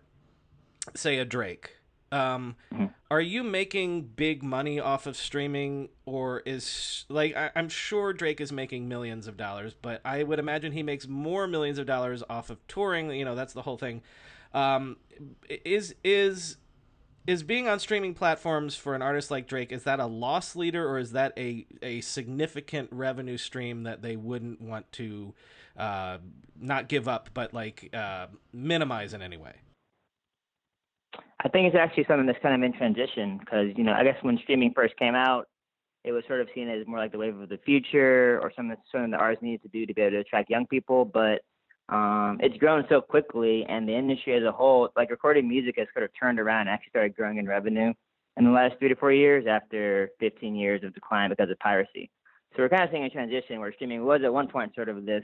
say 0.96 1.20
a 1.20 1.26
Drake, 1.26 1.77
um, 2.12 2.56
mm-hmm. 2.74 2.86
Are 3.10 3.22
you 3.22 3.44
making 3.44 4.04
big 4.04 4.44
money 4.44 4.80
off 4.80 5.08
of 5.08 5.16
streaming, 5.16 5.90
or 6.06 6.42
is 6.46 7.06
like 7.10 7.36
I, 7.36 7.52
am 7.56 7.70
sure 7.70 8.14
Drake 8.14 8.42
is 8.42 8.52
making 8.52 8.88
millions 8.88 9.28
of 9.28 9.38
dollars, 9.38 9.74
but 9.82 10.02
I 10.04 10.24
would 10.24 10.40
imagine 10.40 10.72
he 10.74 10.84
makes 10.84 11.08
more 11.08 11.48
millions 11.48 11.78
of 11.78 11.86
dollars 11.86 12.24
off 12.30 12.50
of 12.50 12.66
touring. 12.68 13.12
You 13.12 13.26
know, 13.26 13.36
that's 13.36 13.54
the 13.54 13.62
whole 13.62 13.78
thing. 13.78 14.02
Um, 14.54 14.98
is 15.50 15.96
is 16.04 16.58
is 17.26 17.44
being 17.44 17.68
on 17.68 17.80
streaming 17.80 18.14
platforms 18.14 18.76
for 18.76 18.96
an 18.96 19.02
artist 19.02 19.30
like 19.30 19.48
Drake 19.48 19.72
is 19.72 19.84
that 19.84 20.00
a 20.00 20.06
loss 20.06 20.56
leader 20.56 20.88
or 20.90 20.98
is 20.98 21.12
that 21.12 21.34
a 21.38 21.66
a 21.82 22.02
significant 22.02 22.90
revenue 22.92 23.38
stream 23.38 23.84
that 23.84 24.02
they 24.02 24.16
wouldn't 24.16 24.62
want 24.62 24.90
to 24.94 25.34
uh, 25.78 26.18
not 26.60 26.88
give 26.88 27.08
up 27.08 27.30
but 27.34 27.54
like 27.54 27.90
uh, 27.94 28.28
minimize 28.54 29.14
in 29.14 29.22
any 29.22 29.38
way? 29.38 29.54
I 31.44 31.50
think 31.50 31.68
it's 31.68 31.76
actually 31.80 32.06
something 32.08 32.26
that's 32.26 32.42
kind 32.42 32.56
of 32.56 32.66
in 32.66 32.78
transition 32.78 33.38
because 33.38 33.68
you 33.76 33.84
know 33.84 33.94
I 33.94 34.04
guess 34.04 34.18
when 34.22 34.38
streaming 34.44 34.74
first 34.74 34.98
came 34.98 35.16
out, 35.16 35.48
it 36.04 36.12
was 36.12 36.24
sort 36.28 36.42
of 36.42 36.48
seen 36.56 36.70
as 36.70 36.86
more 36.88 37.00
like 37.00 37.12
the 37.12 37.18
wave 37.18 37.40
of 37.40 37.50
the 37.50 37.60
future 37.60 38.40
or 38.42 38.52
something 38.56 38.78
something 38.92 39.12
the 39.12 39.18
artists 39.18 39.44
needed 39.44 39.62
to 39.64 39.70
do 39.70 39.86
to 39.86 39.94
be 39.94 40.02
able 40.02 40.12
to 40.12 40.20
attract 40.20 40.50
young 40.50 40.66
people. 40.68 41.06
But 41.06 41.42
um, 41.90 42.40
it's 42.42 42.58
grown 42.58 42.86
so 42.90 43.02
quickly, 43.02 43.66
and 43.70 43.88
the 43.88 43.96
industry 43.96 44.36
as 44.36 44.44
a 44.44 44.52
whole, 44.52 44.90
like 44.96 45.10
recording 45.10 45.48
music, 45.48 45.76
has 45.78 45.88
sort 45.94 46.04
of 46.04 46.12
turned 46.20 46.40
around 46.40 46.62
and 46.62 46.70
actually 46.70 46.90
started 46.90 47.16
growing 47.16 47.38
in 47.38 47.48
revenue 47.48 47.94
in 48.38 48.44
the 48.44 48.52
last 48.52 48.76
three 48.80 48.90
to 48.90 48.96
four 48.96 49.12
years 49.12 49.46
after 49.48 50.10
15 50.20 50.56
years 50.56 50.84
of 50.84 50.94
decline 50.94 51.30
because 51.30 51.50
of 51.50 51.58
piracy. 51.60 52.10
So 52.56 52.64
we're 52.64 52.70
kind 52.70 52.84
of 52.84 52.90
seeing 52.92 53.04
a 53.04 53.10
transition 53.10 53.60
where 53.60 53.74
streaming 53.74 54.06
was 54.06 54.22
at 54.24 54.34
one 54.34 54.48
point 54.48 54.74
sort 54.76 54.90
of 54.90 55.06
this 55.06 55.24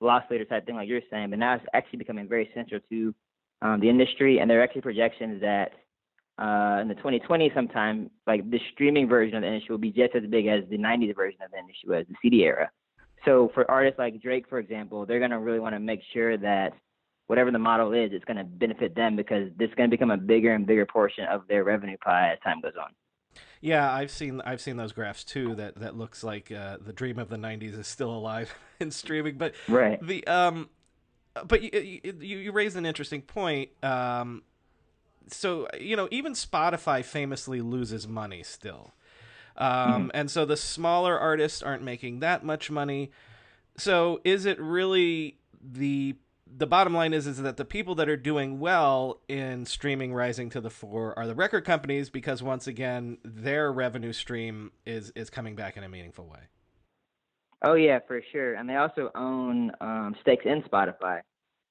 loss 0.00 0.22
leader 0.30 0.44
type 0.44 0.66
thing, 0.66 0.76
like 0.76 0.88
you're 0.88 1.00
saying, 1.10 1.30
but 1.30 1.38
now 1.38 1.54
it's 1.54 1.64
actually 1.74 1.98
becoming 1.98 2.28
very 2.28 2.50
central 2.54 2.80
to 2.90 3.14
um, 3.62 3.80
the 3.80 3.88
industry, 3.88 4.38
and 4.38 4.50
there 4.50 4.60
are 4.60 4.62
actually 4.62 4.80
projections 4.80 5.40
that 5.40 5.72
uh, 6.38 6.80
in 6.80 6.88
the 6.88 6.94
2020 6.94 7.52
sometime, 7.54 8.10
like 8.26 8.48
the 8.50 8.60
streaming 8.72 9.08
version 9.08 9.36
of 9.36 9.42
the 9.42 9.48
industry 9.48 9.72
will 9.72 9.78
be 9.78 9.92
just 9.92 10.14
as 10.14 10.22
big 10.30 10.46
as 10.46 10.64
the 10.70 10.78
90s 10.78 11.14
version 11.14 11.40
of 11.44 11.50
the 11.50 11.58
industry 11.58 11.88
was, 11.88 12.06
the 12.08 12.14
CD 12.22 12.44
era. 12.44 12.70
So 13.26 13.50
for 13.52 13.70
artists 13.70 13.98
like 13.98 14.20
Drake, 14.22 14.48
for 14.48 14.58
example, 14.58 15.04
they're 15.04 15.18
going 15.18 15.32
to 15.32 15.38
really 15.38 15.60
want 15.60 15.74
to 15.74 15.80
make 15.80 16.00
sure 16.14 16.38
that 16.38 16.72
whatever 17.26 17.50
the 17.50 17.58
model 17.58 17.92
is, 17.92 18.10
it's 18.12 18.24
going 18.24 18.38
to 18.38 18.44
benefit 18.44 18.94
them 18.96 19.16
because 19.16 19.50
this 19.58 19.68
is 19.68 19.74
going 19.74 19.90
to 19.90 19.94
become 19.94 20.10
a 20.10 20.16
bigger 20.16 20.54
and 20.54 20.66
bigger 20.66 20.86
portion 20.86 21.26
of 21.26 21.42
their 21.48 21.62
revenue 21.62 21.98
pie 21.98 22.32
as 22.32 22.38
time 22.42 22.60
goes 22.62 22.72
on. 22.80 22.90
Yeah, 23.60 23.92
I've 23.92 24.10
seen 24.10 24.40
I've 24.40 24.60
seen 24.60 24.78
those 24.78 24.92
graphs 24.92 25.22
too. 25.22 25.54
That 25.54 25.76
that 25.76 25.94
looks 25.94 26.24
like 26.24 26.50
uh, 26.50 26.78
the 26.80 26.92
dream 26.92 27.18
of 27.18 27.28
the 27.28 27.36
'90s 27.36 27.78
is 27.78 27.86
still 27.86 28.10
alive 28.10 28.54
in 28.80 28.90
streaming. 28.90 29.36
But 29.36 29.54
right. 29.68 30.04
the 30.04 30.26
um, 30.26 30.70
but 31.46 31.62
you, 31.62 32.00
you, 32.02 32.38
you 32.38 32.52
raised 32.52 32.76
an 32.76 32.86
interesting 32.86 33.22
point. 33.22 33.70
Um, 33.82 34.42
so 35.28 35.68
you 35.78 35.96
know, 35.96 36.08
even 36.10 36.32
Spotify 36.32 37.04
famously 37.04 37.60
loses 37.60 38.08
money 38.08 38.42
still, 38.42 38.92
um, 39.56 39.68
mm-hmm. 39.68 40.08
and 40.14 40.30
so 40.30 40.44
the 40.44 40.56
smaller 40.56 41.18
artists 41.18 41.62
aren't 41.62 41.82
making 41.82 42.20
that 42.20 42.44
much 42.44 42.70
money. 42.70 43.10
So 43.76 44.20
is 44.24 44.44
it 44.44 44.60
really 44.60 45.38
the 45.60 46.16
the 46.52 46.66
bottom 46.66 46.94
line 46.94 47.12
is 47.12 47.26
is 47.26 47.40
that 47.42 47.56
the 47.56 47.64
people 47.64 47.94
that 47.96 48.08
are 48.08 48.16
doing 48.16 48.58
well 48.58 49.20
in 49.28 49.64
streaming 49.66 50.12
rising 50.12 50.50
to 50.50 50.60
the 50.60 50.70
fore 50.70 51.16
are 51.18 51.26
the 51.26 51.34
record 51.34 51.64
companies 51.64 52.10
because 52.10 52.42
once 52.42 52.66
again 52.66 53.18
their 53.24 53.72
revenue 53.72 54.12
stream 54.12 54.72
is 54.84 55.12
is 55.14 55.30
coming 55.30 55.54
back 55.54 55.76
in 55.76 55.84
a 55.84 55.88
meaningful 55.88 56.26
way. 56.26 56.40
Oh 57.62 57.74
yeah, 57.74 57.98
for 58.06 58.22
sure. 58.32 58.54
And 58.54 58.68
they 58.68 58.76
also 58.76 59.10
own 59.14 59.70
um, 59.80 60.14
stakes 60.20 60.46
in 60.46 60.62
Spotify. 60.62 61.20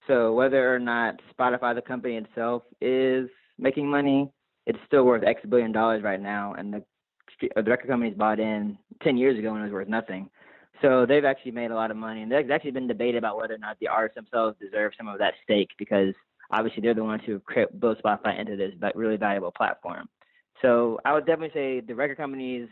So 0.07 0.33
whether 0.33 0.73
or 0.73 0.79
not 0.79 1.19
Spotify, 1.37 1.75
the 1.75 1.81
company 1.81 2.15
itself, 2.15 2.63
is 2.81 3.29
making 3.57 3.87
money, 3.87 4.31
it's 4.65 4.79
still 4.87 5.03
worth 5.03 5.23
X 5.23 5.41
billion 5.47 5.71
dollars 5.71 6.03
right 6.03 6.21
now, 6.21 6.53
and 6.53 6.73
the 6.73 6.83
the 7.55 7.63
record 7.63 7.87
companies 7.87 8.15
bought 8.17 8.39
in 8.39 8.77
ten 9.01 9.17
years 9.17 9.37
ago 9.37 9.51
when 9.51 9.61
it 9.61 9.65
was 9.65 9.73
worth 9.73 9.87
nothing. 9.87 10.29
So 10.81 11.05
they've 11.05 11.25
actually 11.25 11.51
made 11.51 11.71
a 11.71 11.75
lot 11.75 11.91
of 11.91 11.97
money, 11.97 12.21
and 12.21 12.31
there's 12.31 12.49
actually 12.49 12.71
been 12.71 12.87
debate 12.87 13.15
about 13.15 13.37
whether 13.37 13.53
or 13.53 13.59
not 13.59 13.77
the 13.79 13.87
artists 13.87 14.15
themselves 14.15 14.57
deserve 14.59 14.93
some 14.97 15.07
of 15.07 15.19
that 15.19 15.33
stake 15.43 15.69
because 15.77 16.13
obviously 16.51 16.81
they're 16.81 16.93
the 16.93 17.03
ones 17.03 17.21
who 17.25 17.41
have 17.55 17.79
built 17.79 18.01
Spotify 18.01 18.39
into 18.39 18.55
this 18.55 18.73
really 18.95 19.17
valuable 19.17 19.51
platform. 19.51 20.07
So 20.61 20.99
I 21.05 21.13
would 21.13 21.25
definitely 21.25 21.53
say 21.53 21.79
the 21.81 21.95
record 21.95 22.17
companies 22.17 22.67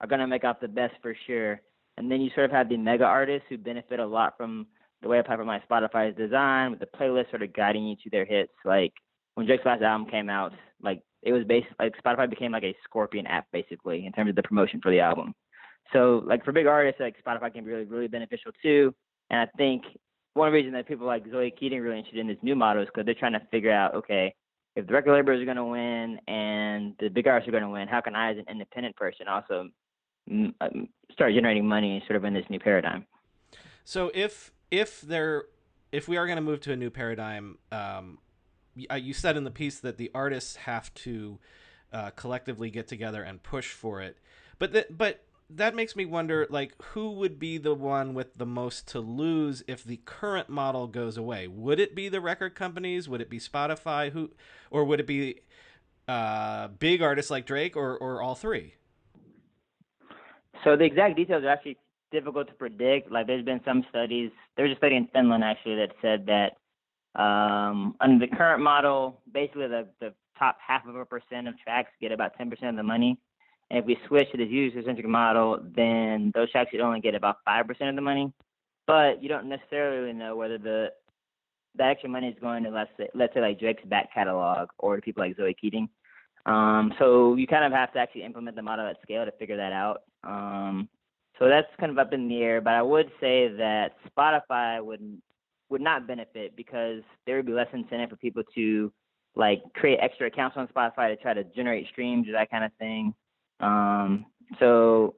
are 0.00 0.06
going 0.06 0.20
to 0.20 0.26
make 0.26 0.44
off 0.44 0.60
the 0.60 0.68
best 0.68 0.94
for 1.02 1.14
sure. 1.26 1.60
And 1.96 2.10
then 2.10 2.20
you 2.20 2.30
sort 2.34 2.46
of 2.46 2.50
have 2.50 2.68
the 2.68 2.76
mega 2.76 3.04
artists 3.04 3.46
who 3.48 3.58
benefit 3.58 4.00
a 4.00 4.06
lot 4.06 4.36
from 4.36 4.66
the 5.02 5.08
way 5.08 5.18
a 5.18 5.24
platform 5.24 5.48
like 5.48 5.68
Spotify 5.68 6.10
is 6.10 6.16
designed, 6.16 6.70
with 6.70 6.80
the 6.80 6.98
playlist 6.98 7.30
sort 7.30 7.42
of 7.42 7.52
guiding 7.52 7.86
you 7.86 7.96
to 8.02 8.10
their 8.10 8.24
hits. 8.24 8.52
Like 8.64 8.92
when 9.34 9.46
Drake's 9.46 9.64
last 9.64 9.82
album 9.82 10.08
came 10.10 10.28
out, 10.28 10.52
like 10.82 11.02
it 11.22 11.32
was 11.32 11.44
based 11.44 11.68
like 11.78 11.94
Spotify 12.04 12.28
became 12.28 12.52
like 12.52 12.64
a 12.64 12.74
Scorpion 12.84 13.26
app 13.26 13.46
basically 13.52 14.06
in 14.06 14.12
terms 14.12 14.30
of 14.30 14.36
the 14.36 14.42
promotion 14.42 14.80
for 14.82 14.90
the 14.90 15.00
album. 15.00 15.34
So 15.92 16.22
like 16.26 16.44
for 16.44 16.52
big 16.52 16.66
artists, 16.66 17.00
like 17.00 17.16
Spotify 17.24 17.52
can 17.52 17.64
be 17.64 17.70
really 17.70 17.84
really 17.84 18.08
beneficial 18.08 18.52
too. 18.62 18.94
And 19.30 19.40
I 19.40 19.46
think 19.56 19.84
one 20.34 20.52
reason 20.52 20.72
that 20.72 20.88
people 20.88 21.06
like 21.06 21.24
Zoe 21.30 21.52
Keating 21.58 21.80
really 21.80 21.98
interested 21.98 22.20
in 22.20 22.26
this 22.26 22.36
new 22.42 22.56
model 22.56 22.82
is 22.82 22.88
because 22.92 23.06
they're 23.06 23.14
trying 23.14 23.32
to 23.32 23.42
figure 23.50 23.72
out, 23.72 23.94
okay, 23.94 24.34
if 24.76 24.86
the 24.86 24.92
record 24.92 25.12
labels 25.12 25.40
are 25.40 25.44
going 25.44 25.56
to 25.56 25.64
win 25.64 26.18
and 26.26 26.94
the 26.98 27.08
big 27.08 27.28
artists 27.28 27.48
are 27.48 27.52
going 27.52 27.62
to 27.62 27.68
win, 27.68 27.86
how 27.86 28.00
can 28.00 28.16
I, 28.16 28.32
as 28.32 28.38
an 28.38 28.46
independent 28.50 28.96
person, 28.96 29.28
also 29.28 29.68
start 31.12 31.32
generating 31.34 31.66
money 31.66 32.02
sort 32.06 32.16
of 32.16 32.24
in 32.24 32.34
this 32.34 32.44
new 32.48 32.58
paradigm? 32.58 33.06
So 33.84 34.10
if 34.14 34.52
if 34.70 35.00
there 35.00 35.44
if 35.92 36.08
we 36.08 36.16
are 36.16 36.26
going 36.26 36.36
to 36.36 36.42
move 36.42 36.60
to 36.62 36.72
a 36.72 36.76
new 36.76 36.90
paradigm, 36.90 37.58
um, 37.70 38.18
you 38.74 39.14
said 39.14 39.36
in 39.36 39.44
the 39.44 39.50
piece 39.50 39.78
that 39.80 39.96
the 39.96 40.10
artists 40.14 40.56
have 40.56 40.92
to 40.94 41.38
uh, 41.92 42.10
collectively 42.10 42.70
get 42.70 42.88
together 42.88 43.22
and 43.22 43.42
push 43.42 43.70
for 43.72 44.00
it, 44.00 44.18
but 44.58 44.72
that 44.72 44.96
but 44.96 45.24
that 45.50 45.74
makes 45.74 45.94
me 45.94 46.04
wonder 46.04 46.46
like 46.50 46.74
who 46.82 47.10
would 47.12 47.38
be 47.38 47.58
the 47.58 47.74
one 47.74 48.14
with 48.14 48.36
the 48.36 48.46
most 48.46 48.88
to 48.88 48.98
lose 49.00 49.62
if 49.68 49.84
the 49.84 49.98
current 50.04 50.48
model 50.48 50.86
goes 50.86 51.16
away? 51.16 51.46
Would 51.46 51.78
it 51.78 51.94
be 51.94 52.08
the 52.08 52.20
record 52.20 52.54
companies? 52.54 53.08
Would 53.08 53.20
it 53.20 53.30
be 53.30 53.38
spotify? 53.38 54.10
Who 54.10 54.30
or 54.70 54.84
would 54.84 55.00
it 55.00 55.06
be 55.06 55.42
uh, 56.08 56.68
big 56.68 57.02
artists 57.02 57.30
like 57.30 57.46
drake 57.46 57.76
or, 57.76 57.96
or 57.96 58.22
all 58.22 58.34
three 58.34 58.74
so 60.64 60.76
the 60.76 60.84
exact 60.84 61.16
details 61.16 61.44
are 61.44 61.48
actually 61.48 61.76
difficult 62.10 62.48
to 62.48 62.54
predict 62.54 63.10
like 63.10 63.26
there's 63.26 63.44
been 63.44 63.60
some 63.64 63.84
studies 63.90 64.30
there 64.56 64.66
was 64.66 64.74
a 64.74 64.78
study 64.78 64.96
in 64.96 65.08
finland 65.12 65.44
actually 65.44 65.76
that 65.76 65.90
said 66.00 66.26
that 66.26 66.56
um, 67.20 67.94
under 68.00 68.26
the 68.26 68.36
current 68.36 68.62
model 68.62 69.20
basically 69.32 69.68
the, 69.68 69.86
the 70.00 70.12
top 70.38 70.58
half 70.66 70.86
of 70.86 70.96
a 70.96 71.04
percent 71.04 71.46
of 71.46 71.54
tracks 71.58 71.90
get 72.00 72.10
about 72.10 72.36
10% 72.38 72.50
of 72.68 72.76
the 72.76 72.82
money 72.82 73.18
and 73.70 73.78
if 73.78 73.86
we 73.86 73.98
switch 74.06 74.30
to 74.32 74.36
this 74.36 74.48
user-centric 74.48 75.06
model, 75.06 75.58
then 75.74 76.32
those 76.34 76.50
tracks 76.50 76.70
should 76.70 76.80
only 76.80 77.00
get 77.00 77.14
about 77.14 77.38
five 77.44 77.66
percent 77.66 77.90
of 77.90 77.96
the 77.96 78.02
money. 78.02 78.32
But 78.86 79.22
you 79.22 79.28
don't 79.28 79.48
necessarily 79.48 80.12
know 80.12 80.36
whether 80.36 80.58
the 80.58 80.92
the 81.76 81.84
extra 81.84 82.08
money 82.08 82.28
is 82.28 82.36
going 82.40 82.62
to 82.64 82.70
let's 82.70 82.90
say 82.96 83.08
let's 83.14 83.34
say 83.34 83.40
like 83.40 83.58
Drake's 83.58 83.84
back 83.84 84.12
catalog 84.12 84.68
or 84.78 84.96
to 84.96 85.02
people 85.02 85.24
like 85.24 85.36
Zoe 85.36 85.56
Keating. 85.58 85.88
Um, 86.46 86.92
so 86.98 87.36
you 87.36 87.46
kind 87.46 87.64
of 87.64 87.72
have 87.72 87.92
to 87.94 87.98
actually 87.98 88.24
implement 88.24 88.56
the 88.56 88.62
model 88.62 88.86
at 88.86 89.00
scale 89.02 89.24
to 89.24 89.32
figure 89.32 89.56
that 89.56 89.72
out. 89.72 90.02
Um, 90.24 90.88
so 91.38 91.48
that's 91.48 91.68
kind 91.80 91.90
of 91.90 91.98
up 91.98 92.12
in 92.12 92.28
the 92.28 92.42
air. 92.42 92.60
But 92.60 92.74
I 92.74 92.82
would 92.82 93.10
say 93.20 93.48
that 93.48 93.96
Spotify 94.16 94.84
would 94.84 95.20
would 95.70 95.80
not 95.80 96.06
benefit 96.06 96.54
because 96.56 97.02
there 97.26 97.36
would 97.36 97.46
be 97.46 97.52
less 97.52 97.68
incentive 97.72 98.10
for 98.10 98.16
people 98.16 98.42
to 98.54 98.92
like 99.34 99.62
create 99.74 99.98
extra 100.00 100.26
accounts 100.28 100.56
on 100.56 100.68
Spotify 100.68 101.08
to 101.08 101.16
try 101.16 101.34
to 101.34 101.44
generate 101.44 101.88
streams 101.88 102.28
or 102.28 102.32
that 102.32 102.50
kind 102.50 102.64
of 102.64 102.70
thing. 102.78 103.14
Um, 103.60 104.26
so, 104.60 105.16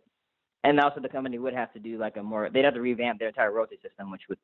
and 0.65 0.81
also 0.81 1.01
the 1.01 1.09
company 1.09 1.39
would 1.39 1.55
have 1.55 1.73
to 1.75 1.79
do 1.79 1.99
like 1.99 2.17
a 2.17 2.23
more, 2.23 2.49
they'd 2.53 2.65
have 2.65 2.75
to 2.75 2.81
revamp 2.81 3.19
their 3.19 3.29
entire 3.29 3.53
royalty 3.53 3.79
system, 3.83 4.11
which 4.11 4.23
would 4.29 4.39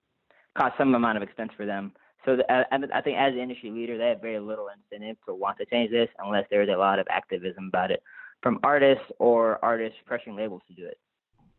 cost 0.58 0.74
some 0.76 0.94
amount 0.94 1.16
of 1.16 1.22
expense 1.22 1.50
for 1.56 1.64
them. 1.64 1.92
So 2.24 2.36
the, 2.36 2.50
I, 2.50 2.64
I 2.72 3.00
think 3.00 3.18
as 3.18 3.32
an 3.34 3.40
industry 3.40 3.70
leader, 3.70 3.98
they 3.98 4.08
have 4.08 4.20
very 4.20 4.38
little 4.38 4.68
incentive 4.68 5.16
to 5.26 5.34
want 5.34 5.58
to 5.58 5.66
change 5.66 5.90
this 5.90 6.08
unless 6.18 6.44
there's 6.50 6.68
a 6.68 6.78
lot 6.78 6.98
of 6.98 7.06
activism 7.10 7.66
about 7.68 7.90
it 7.90 8.02
from 8.42 8.58
artists 8.62 9.04
or 9.18 9.58
artists 9.64 9.98
pressuring 10.08 10.36
labels 10.36 10.62
to 10.68 10.74
do 10.74 10.86
it. 10.86 10.98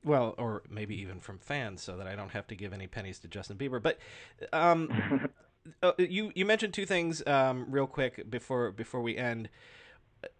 Well, 0.06 0.36
or 0.38 0.64
maybe 0.70 1.00
even 1.02 1.20
from 1.20 1.40
fans, 1.40 1.82
so 1.82 1.96
that 1.98 2.08
I 2.08 2.16
don't 2.16 2.32
have 2.32 2.48
to 2.48 2.56
give 2.56 2.74
any 2.74 2.88
pennies 2.88 3.20
to 3.20 3.28
Justin 3.28 3.58
Bieber. 3.58 3.82
But 3.82 4.00
um, 4.52 5.30
uh, 5.84 5.94
you 5.98 6.32
you 6.36 6.46
mentioned 6.46 6.74
two 6.74 6.86
things 6.86 7.26
um, 7.26 7.68
real 7.70 7.88
quick 7.88 8.30
before 8.30 8.72
before 8.72 9.02
we 9.02 9.16
end. 9.16 9.50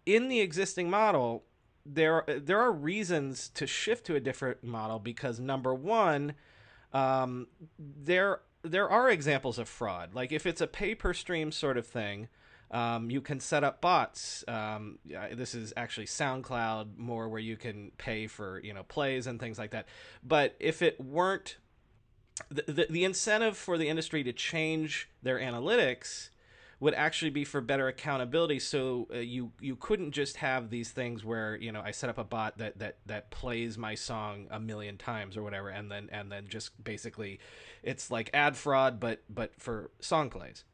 In 0.04 0.28
the 0.28 0.40
existing 0.40 0.90
model, 0.90 1.44
there 1.86 2.24
there 2.26 2.60
are 2.60 2.72
reasons 2.72 3.48
to 3.50 3.66
shift 3.66 4.04
to 4.06 4.16
a 4.16 4.20
different 4.20 4.62
model 4.62 4.98
because 4.98 5.40
number 5.40 5.74
one, 5.74 6.34
um, 6.92 7.46
there 7.78 8.40
there 8.64 8.88
are 8.88 9.10
examples 9.10 9.58
of 9.58 9.68
fraud. 9.68 10.14
Like 10.14 10.32
if 10.32 10.46
it's 10.46 10.60
a 10.60 10.66
pay 10.66 10.94
per 10.94 11.12
stream 11.12 11.52
sort 11.52 11.76
of 11.76 11.86
thing, 11.86 12.28
um, 12.70 13.10
you 13.10 13.20
can 13.20 13.38
set 13.38 13.62
up 13.62 13.80
bots. 13.80 14.42
Um, 14.48 14.98
this 15.32 15.54
is 15.54 15.72
actually 15.76 16.06
SoundCloud 16.06 16.96
more 16.96 17.28
where 17.28 17.40
you 17.40 17.56
can 17.56 17.92
pay 17.98 18.26
for 18.26 18.60
you 18.60 18.72
know 18.72 18.82
plays 18.82 19.26
and 19.26 19.38
things 19.38 19.58
like 19.58 19.70
that. 19.72 19.86
But 20.24 20.56
if 20.58 20.82
it 20.82 21.00
weren't 21.00 21.58
the, 22.48 22.64
the, 22.66 22.86
the 22.90 23.04
incentive 23.04 23.56
for 23.56 23.78
the 23.78 23.88
industry 23.88 24.24
to 24.24 24.32
change 24.32 25.08
their 25.22 25.38
analytics 25.38 26.30
would 26.84 26.92
actually 26.92 27.30
be 27.30 27.44
for 27.44 27.62
better 27.62 27.88
accountability. 27.88 28.58
So 28.58 29.08
uh, 29.10 29.16
you 29.16 29.52
you 29.58 29.74
couldn't 29.74 30.12
just 30.12 30.36
have 30.36 30.68
these 30.68 30.90
things 30.90 31.24
where 31.24 31.56
you 31.56 31.72
know 31.72 31.80
I 31.80 31.92
set 31.92 32.10
up 32.10 32.18
a 32.18 32.24
bot 32.24 32.58
that 32.58 32.78
that 32.78 32.98
that 33.06 33.30
plays 33.30 33.78
my 33.78 33.94
song 33.94 34.48
a 34.50 34.60
million 34.60 34.98
times 34.98 35.38
or 35.38 35.42
whatever, 35.42 35.70
and 35.70 35.90
then 35.90 36.10
and 36.12 36.30
then 36.30 36.44
just 36.46 36.84
basically, 36.84 37.40
it's 37.82 38.10
like 38.10 38.28
ad 38.34 38.54
fraud, 38.54 39.00
but 39.00 39.22
but 39.30 39.52
for 39.58 39.92
song 40.00 40.28
plays. 40.28 40.64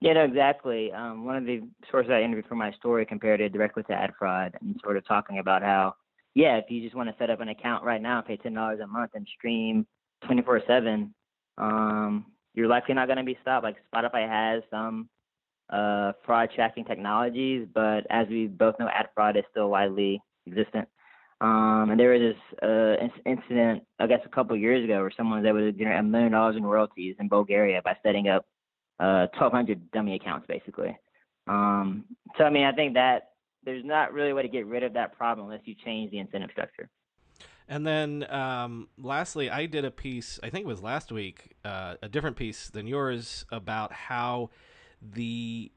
Yeah, 0.00 0.14
no, 0.14 0.24
exactly. 0.24 0.90
Um, 0.90 1.26
one 1.26 1.36
of 1.36 1.44
the 1.44 1.62
sources 1.88 2.10
I 2.10 2.22
interviewed 2.22 2.48
for 2.48 2.56
my 2.56 2.72
story 2.72 3.06
compared 3.06 3.40
it 3.40 3.52
directly 3.52 3.84
to 3.84 3.92
ad 3.92 4.10
fraud 4.18 4.56
and 4.60 4.80
sort 4.82 4.96
of 4.96 5.06
talking 5.06 5.38
about 5.38 5.62
how, 5.62 5.94
yeah, 6.34 6.56
if 6.56 6.64
you 6.70 6.82
just 6.82 6.96
want 6.96 7.08
to 7.08 7.14
set 7.20 7.30
up 7.30 7.40
an 7.40 7.50
account 7.50 7.84
right 7.84 8.02
now, 8.02 8.20
pay 8.20 8.36
ten 8.36 8.54
dollars 8.54 8.80
a 8.80 8.86
month 8.88 9.12
and 9.14 9.28
stream 9.38 9.86
twenty 10.26 10.42
four 10.42 10.60
seven, 10.66 11.14
um, 11.56 12.26
you're 12.54 12.68
likely 12.68 12.94
not 12.94 13.06
going 13.06 13.18
to 13.18 13.24
be 13.24 13.38
stopped. 13.42 13.64
Like 13.64 13.76
Spotify 13.94 14.28
has 14.28 14.62
some 14.70 15.08
uh, 15.70 16.12
fraud 16.24 16.50
tracking 16.54 16.84
technologies, 16.84 17.66
but 17.72 18.06
as 18.10 18.28
we 18.28 18.46
both 18.46 18.78
know, 18.78 18.88
ad 18.88 19.08
fraud 19.14 19.36
is 19.36 19.44
still 19.50 19.70
widely 19.70 20.20
existent. 20.46 20.88
Um, 21.40 21.88
and 21.90 21.98
there 21.98 22.10
was 22.10 22.20
this 22.20 22.62
uh, 22.62 23.08
incident, 23.26 23.82
I 23.98 24.06
guess, 24.06 24.20
a 24.24 24.28
couple 24.28 24.56
years 24.56 24.84
ago, 24.84 25.00
where 25.00 25.10
someone 25.16 25.42
was 25.42 25.48
able 25.48 25.58
to 25.58 25.72
generate 25.72 25.98
a 25.98 26.02
million 26.02 26.32
dollars 26.32 26.56
in 26.56 26.62
royalties 26.62 27.16
in 27.18 27.28
Bulgaria 27.28 27.82
by 27.84 27.96
setting 28.02 28.28
up 28.28 28.46
uh, 29.00 29.26
1,200 29.36 29.90
dummy 29.90 30.14
accounts, 30.14 30.46
basically. 30.46 30.96
Um, 31.48 32.04
so, 32.38 32.44
I 32.44 32.50
mean, 32.50 32.64
I 32.64 32.72
think 32.72 32.94
that 32.94 33.30
there's 33.64 33.84
not 33.84 34.12
really 34.12 34.30
a 34.30 34.34
way 34.36 34.42
to 34.42 34.48
get 34.48 34.66
rid 34.66 34.84
of 34.84 34.92
that 34.92 35.16
problem 35.16 35.46
unless 35.46 35.62
you 35.64 35.74
change 35.84 36.12
the 36.12 36.18
incentive 36.18 36.50
structure. 36.52 36.88
And 37.72 37.86
then 37.86 38.30
um, 38.30 38.88
lastly, 38.98 39.48
I 39.48 39.64
did 39.64 39.86
a 39.86 39.90
piece, 39.90 40.38
I 40.42 40.50
think 40.50 40.66
it 40.66 40.68
was 40.68 40.82
last 40.82 41.10
week, 41.10 41.54
uh, 41.64 41.94
a 42.02 42.08
different 42.10 42.36
piece 42.36 42.68
than 42.68 42.86
yours 42.86 43.46
about 43.50 43.92
how 43.94 44.50
the 45.00 45.72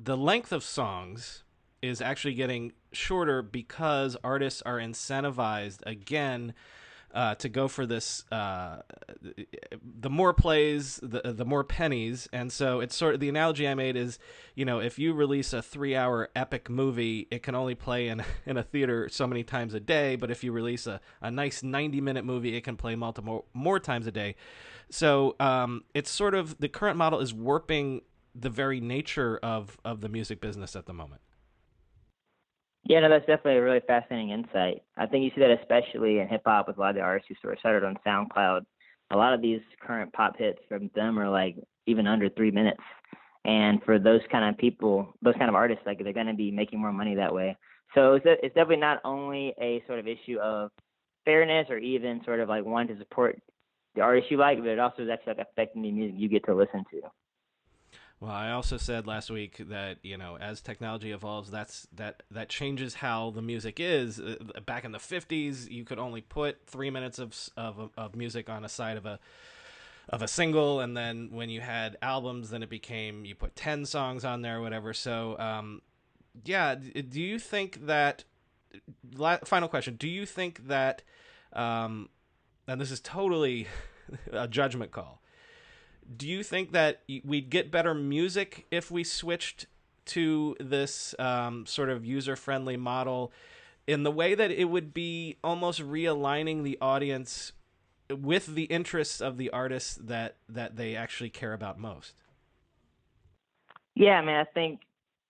the 0.00 0.16
length 0.16 0.52
of 0.52 0.62
songs 0.62 1.42
is 1.82 2.00
actually 2.00 2.34
getting 2.34 2.74
shorter 2.92 3.42
because 3.42 4.16
artists 4.22 4.62
are 4.62 4.76
incentivized 4.76 5.80
again 5.84 6.54
uh, 7.14 7.34
to 7.36 7.48
go 7.48 7.68
for 7.68 7.86
this. 7.86 8.24
Uh, 8.30 8.82
the 10.00 10.10
more 10.10 10.32
plays, 10.32 11.00
the 11.02 11.32
the 11.32 11.44
more 11.44 11.64
pennies, 11.64 12.28
and 12.32 12.52
so 12.52 12.80
it's 12.80 12.94
sort 12.94 13.14
of 13.14 13.20
the 13.20 13.28
analogy 13.28 13.66
I 13.66 13.74
made 13.74 13.96
is, 13.96 14.18
you 14.54 14.64
know, 14.64 14.80
if 14.80 14.98
you 14.98 15.14
release 15.14 15.52
a 15.52 15.62
three-hour 15.62 16.30
epic 16.36 16.68
movie, 16.68 17.26
it 17.30 17.42
can 17.42 17.54
only 17.54 17.74
play 17.74 18.08
in 18.08 18.22
in 18.46 18.56
a 18.56 18.62
theater 18.62 19.08
so 19.08 19.26
many 19.26 19.42
times 19.44 19.74
a 19.74 19.80
day, 19.80 20.16
but 20.16 20.30
if 20.30 20.44
you 20.44 20.52
release 20.52 20.86
a, 20.86 21.00
a 21.20 21.30
nice 21.30 21.62
ninety-minute 21.62 22.24
movie, 22.24 22.56
it 22.56 22.62
can 22.62 22.76
play 22.76 22.94
multiple 22.94 23.46
more 23.54 23.80
times 23.80 24.06
a 24.06 24.12
day. 24.12 24.36
So 24.90 25.36
um, 25.40 25.84
it's 25.94 26.10
sort 26.10 26.34
of 26.34 26.58
the 26.58 26.68
current 26.68 26.96
model 26.96 27.20
is 27.20 27.34
warping 27.34 28.02
the 28.34 28.50
very 28.50 28.80
nature 28.80 29.38
of 29.42 29.78
of 29.84 30.00
the 30.00 30.08
music 30.08 30.40
business 30.40 30.76
at 30.76 30.86
the 30.86 30.92
moment. 30.92 31.22
Yeah, 32.88 33.00
no, 33.00 33.08
that's 33.08 33.26
definitely 33.26 33.56
a 33.58 33.62
really 33.62 33.80
fascinating 33.86 34.30
insight. 34.30 34.82
I 34.96 35.06
think 35.06 35.24
you 35.24 35.30
see 35.34 35.40
that 35.40 35.58
especially 35.60 36.20
in 36.20 36.28
hip 36.28 36.42
hop 36.46 36.68
with 36.68 36.76
a 36.76 36.80
lot 36.80 36.90
of 36.90 36.96
the 36.96 37.02
artists 37.02 37.28
who 37.28 37.34
sort 37.42 37.54
of 37.54 37.58
started 37.60 37.84
on 37.84 37.98
SoundCloud 38.06 38.64
a 39.10 39.16
lot 39.16 39.34
of 39.34 39.42
these 39.42 39.60
current 39.80 40.12
pop 40.12 40.36
hits 40.36 40.58
from 40.68 40.90
them 40.94 41.18
are 41.18 41.28
like 41.28 41.56
even 41.86 42.06
under 42.06 42.28
three 42.28 42.50
minutes. 42.50 42.82
And 43.44 43.80
for 43.84 43.98
those 43.98 44.20
kind 44.30 44.48
of 44.48 44.58
people, 44.58 45.14
those 45.22 45.34
kind 45.38 45.48
of 45.48 45.54
artists, 45.54 45.84
like 45.86 46.02
they're 46.02 46.12
going 46.12 46.26
to 46.26 46.34
be 46.34 46.50
making 46.50 46.80
more 46.80 46.92
money 46.92 47.14
that 47.14 47.32
way. 47.32 47.56
So 47.94 48.14
it's, 48.14 48.24
definitely 48.54 48.76
not 48.78 49.00
only 49.04 49.54
a 49.60 49.82
sort 49.86 50.00
of 50.00 50.08
issue 50.08 50.38
of 50.40 50.70
fairness 51.24 51.68
or 51.70 51.78
even 51.78 52.20
sort 52.24 52.40
of 52.40 52.48
like 52.48 52.64
wanting 52.64 52.96
to 52.96 53.02
support 53.02 53.38
the 53.94 54.00
artist 54.00 54.30
you 54.30 54.36
like, 54.36 54.58
but 54.58 54.66
it 54.66 54.80
also 54.80 55.02
is 55.02 55.08
actually 55.08 55.34
like 55.34 55.46
affecting 55.48 55.82
the 55.82 55.92
music 55.92 56.16
you 56.18 56.28
get 56.28 56.44
to 56.46 56.54
listen 56.54 56.84
to. 56.90 57.00
Well, 58.18 58.32
I 58.32 58.52
also 58.52 58.78
said 58.78 59.06
last 59.06 59.30
week 59.30 59.58
that 59.68 59.98
you 60.02 60.16
know 60.16 60.38
as 60.38 60.62
technology 60.62 61.12
evolves, 61.12 61.50
that's 61.50 61.86
that 61.94 62.22
that 62.30 62.48
changes 62.48 62.94
how 62.94 63.30
the 63.30 63.42
music 63.42 63.78
is. 63.78 64.18
Uh, 64.18 64.36
back 64.64 64.84
in 64.84 64.92
the 64.92 64.98
'50s, 64.98 65.70
you 65.70 65.84
could 65.84 65.98
only 65.98 66.22
put 66.22 66.66
three 66.66 66.88
minutes 66.88 67.18
of 67.18 67.36
of 67.56 67.90
of 67.96 68.16
music 68.16 68.48
on 68.48 68.64
a 68.64 68.70
side 68.70 68.96
of 68.96 69.04
a 69.04 69.18
of 70.08 70.22
a 70.22 70.28
single, 70.28 70.80
and 70.80 70.96
then 70.96 71.28
when 71.30 71.50
you 71.50 71.60
had 71.60 71.98
albums, 72.00 72.48
then 72.48 72.62
it 72.62 72.70
became 72.70 73.26
you 73.26 73.34
put 73.34 73.54
ten 73.54 73.84
songs 73.84 74.24
on 74.24 74.40
there, 74.40 74.58
or 74.58 74.60
whatever. 74.62 74.94
So, 74.94 75.38
um, 75.38 75.82
yeah, 76.44 76.74
do 76.74 77.20
you 77.20 77.38
think 77.38 77.86
that? 77.86 78.24
Final 79.44 79.68
question: 79.68 79.96
Do 79.96 80.08
you 80.08 80.24
think 80.24 80.68
that? 80.68 81.02
Um, 81.52 82.08
and 82.66 82.80
this 82.80 82.90
is 82.90 83.00
totally 83.00 83.66
a 84.32 84.48
judgment 84.48 84.90
call 84.90 85.20
do 86.14 86.28
you 86.28 86.42
think 86.42 86.72
that 86.72 87.02
we'd 87.24 87.50
get 87.50 87.70
better 87.70 87.94
music 87.94 88.66
if 88.70 88.90
we 88.90 89.04
switched 89.04 89.66
to 90.06 90.56
this 90.60 91.14
um, 91.18 91.66
sort 91.66 91.88
of 91.88 92.04
user 92.04 92.36
friendly 92.36 92.76
model 92.76 93.32
in 93.86 94.02
the 94.02 94.10
way 94.10 94.34
that 94.34 94.50
it 94.50 94.64
would 94.64 94.94
be 94.94 95.36
almost 95.42 95.80
realigning 95.80 96.62
the 96.62 96.78
audience 96.80 97.52
with 98.10 98.54
the 98.54 98.64
interests 98.64 99.20
of 99.20 99.36
the 99.36 99.50
artists 99.50 99.96
that 99.96 100.36
that 100.48 100.76
they 100.76 100.94
actually 100.94 101.30
care 101.30 101.52
about 101.52 101.78
most? 101.78 102.14
Yeah 103.94 104.18
i 104.18 104.24
mean 104.24 104.36
i 104.36 104.44
think 104.44 104.80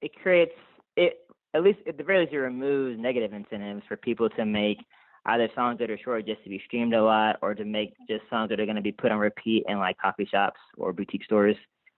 it 0.03 0.15
creates 0.15 0.53
it 0.97 1.27
at 1.55 1.63
least 1.63 1.79
at 1.87 1.97
the 1.97 2.05
very 2.05 2.21
least 2.21 2.33
it 2.33 2.39
removes 2.39 2.99
negative 2.99 3.33
incentives 3.33 3.83
for 3.89 3.97
people 3.97 4.29
to 4.31 4.45
make 4.45 4.79
either 5.27 5.49
songs 5.55 5.79
that 5.79 5.91
are 5.91 5.99
short 5.99 6.27
just 6.27 6.43
to 6.45 6.51
be 6.51 6.63
streamed 6.67 6.95
a 6.95 7.03
lot 7.03 7.37
or 7.43 7.55
to 7.55 7.65
make 7.65 7.95
just 8.09 8.23
songs 8.31 8.49
that 8.49 8.61
are 8.61 8.65
going 8.65 8.77
to 8.77 8.83
be 8.83 8.93
put 8.93 9.11
on 9.11 9.19
repeat 9.19 9.65
in 9.69 9.79
like 9.79 9.99
coffee 9.99 10.27
shops 10.31 10.61
or 10.77 10.93
boutique 10.93 11.25
stores, 11.25 11.57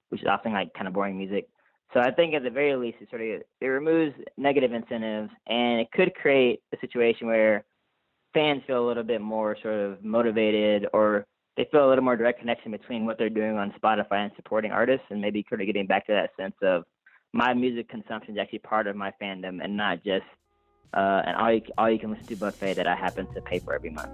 which 0.09 0.23
is 0.23 0.27
often 0.27 0.53
like 0.53 0.73
kind 0.75 0.89
of 0.89 0.95
boring 0.95 1.17
music. 1.17 1.49
So 1.95 2.01
I 2.01 2.11
think 2.11 2.35
at 2.35 2.43
the 2.43 2.51
very 2.51 2.75
least 2.77 2.99
it 3.01 3.09
sort 3.11 3.23
of 3.23 3.43
it 3.61 3.67
removes 3.67 4.15
negative 4.37 4.73
incentives 4.73 5.31
and 5.47 5.81
it 5.81 5.91
could 5.93 6.15
create 6.15 6.61
a 6.75 6.79
situation 6.81 7.27
where 7.27 7.65
fans 8.35 8.63
feel 8.67 8.85
a 8.85 8.87
little 8.87 9.03
bit 9.03 9.21
more 9.21 9.57
sort 9.63 9.75
of 9.75 10.05
motivated 10.05 10.87
or 10.93 11.25
they 11.57 11.67
feel 11.73 11.87
a 11.87 11.89
little 11.89 12.05
more 12.05 12.17
direct 12.17 12.41
connection 12.41 12.71
between 12.71 13.05
what 13.05 13.19
they're 13.19 13.31
doing 13.31 13.57
on 13.57 13.75
Spotify 13.83 14.25
and 14.25 14.33
supporting 14.37 14.71
artists 14.71 15.07
and 15.11 15.21
maybe 15.21 15.43
kind 15.43 15.61
of 15.61 15.67
getting 15.67 15.87
back 15.87 16.07
to 16.07 16.13
that 16.13 16.31
sense 16.39 16.55
of 16.63 16.85
my 17.33 17.53
music 17.53 17.89
consumption 17.89 18.35
is 18.35 18.41
actually 18.41 18.61
part 18.61 18.87
of 18.87 18.97
my 18.97 19.13
fandom 19.21 19.63
and 19.63 19.77
not 19.77 20.05
just 20.05 20.25
uh, 20.95 21.23
and 21.25 21.37
all 21.37 21.52
you, 21.52 21.62
all 21.76 21.90
you 21.90 21.99
can 21.99 22.11
listen 22.11 22.26
to 22.26 22.37
buffet 22.37 22.75
that 22.75 22.87
I 22.87 22.95
happen 22.95 23.26
to 23.35 23.40
pay 23.40 23.59
for 23.59 23.75
every 23.75 23.90
month. 23.90 24.11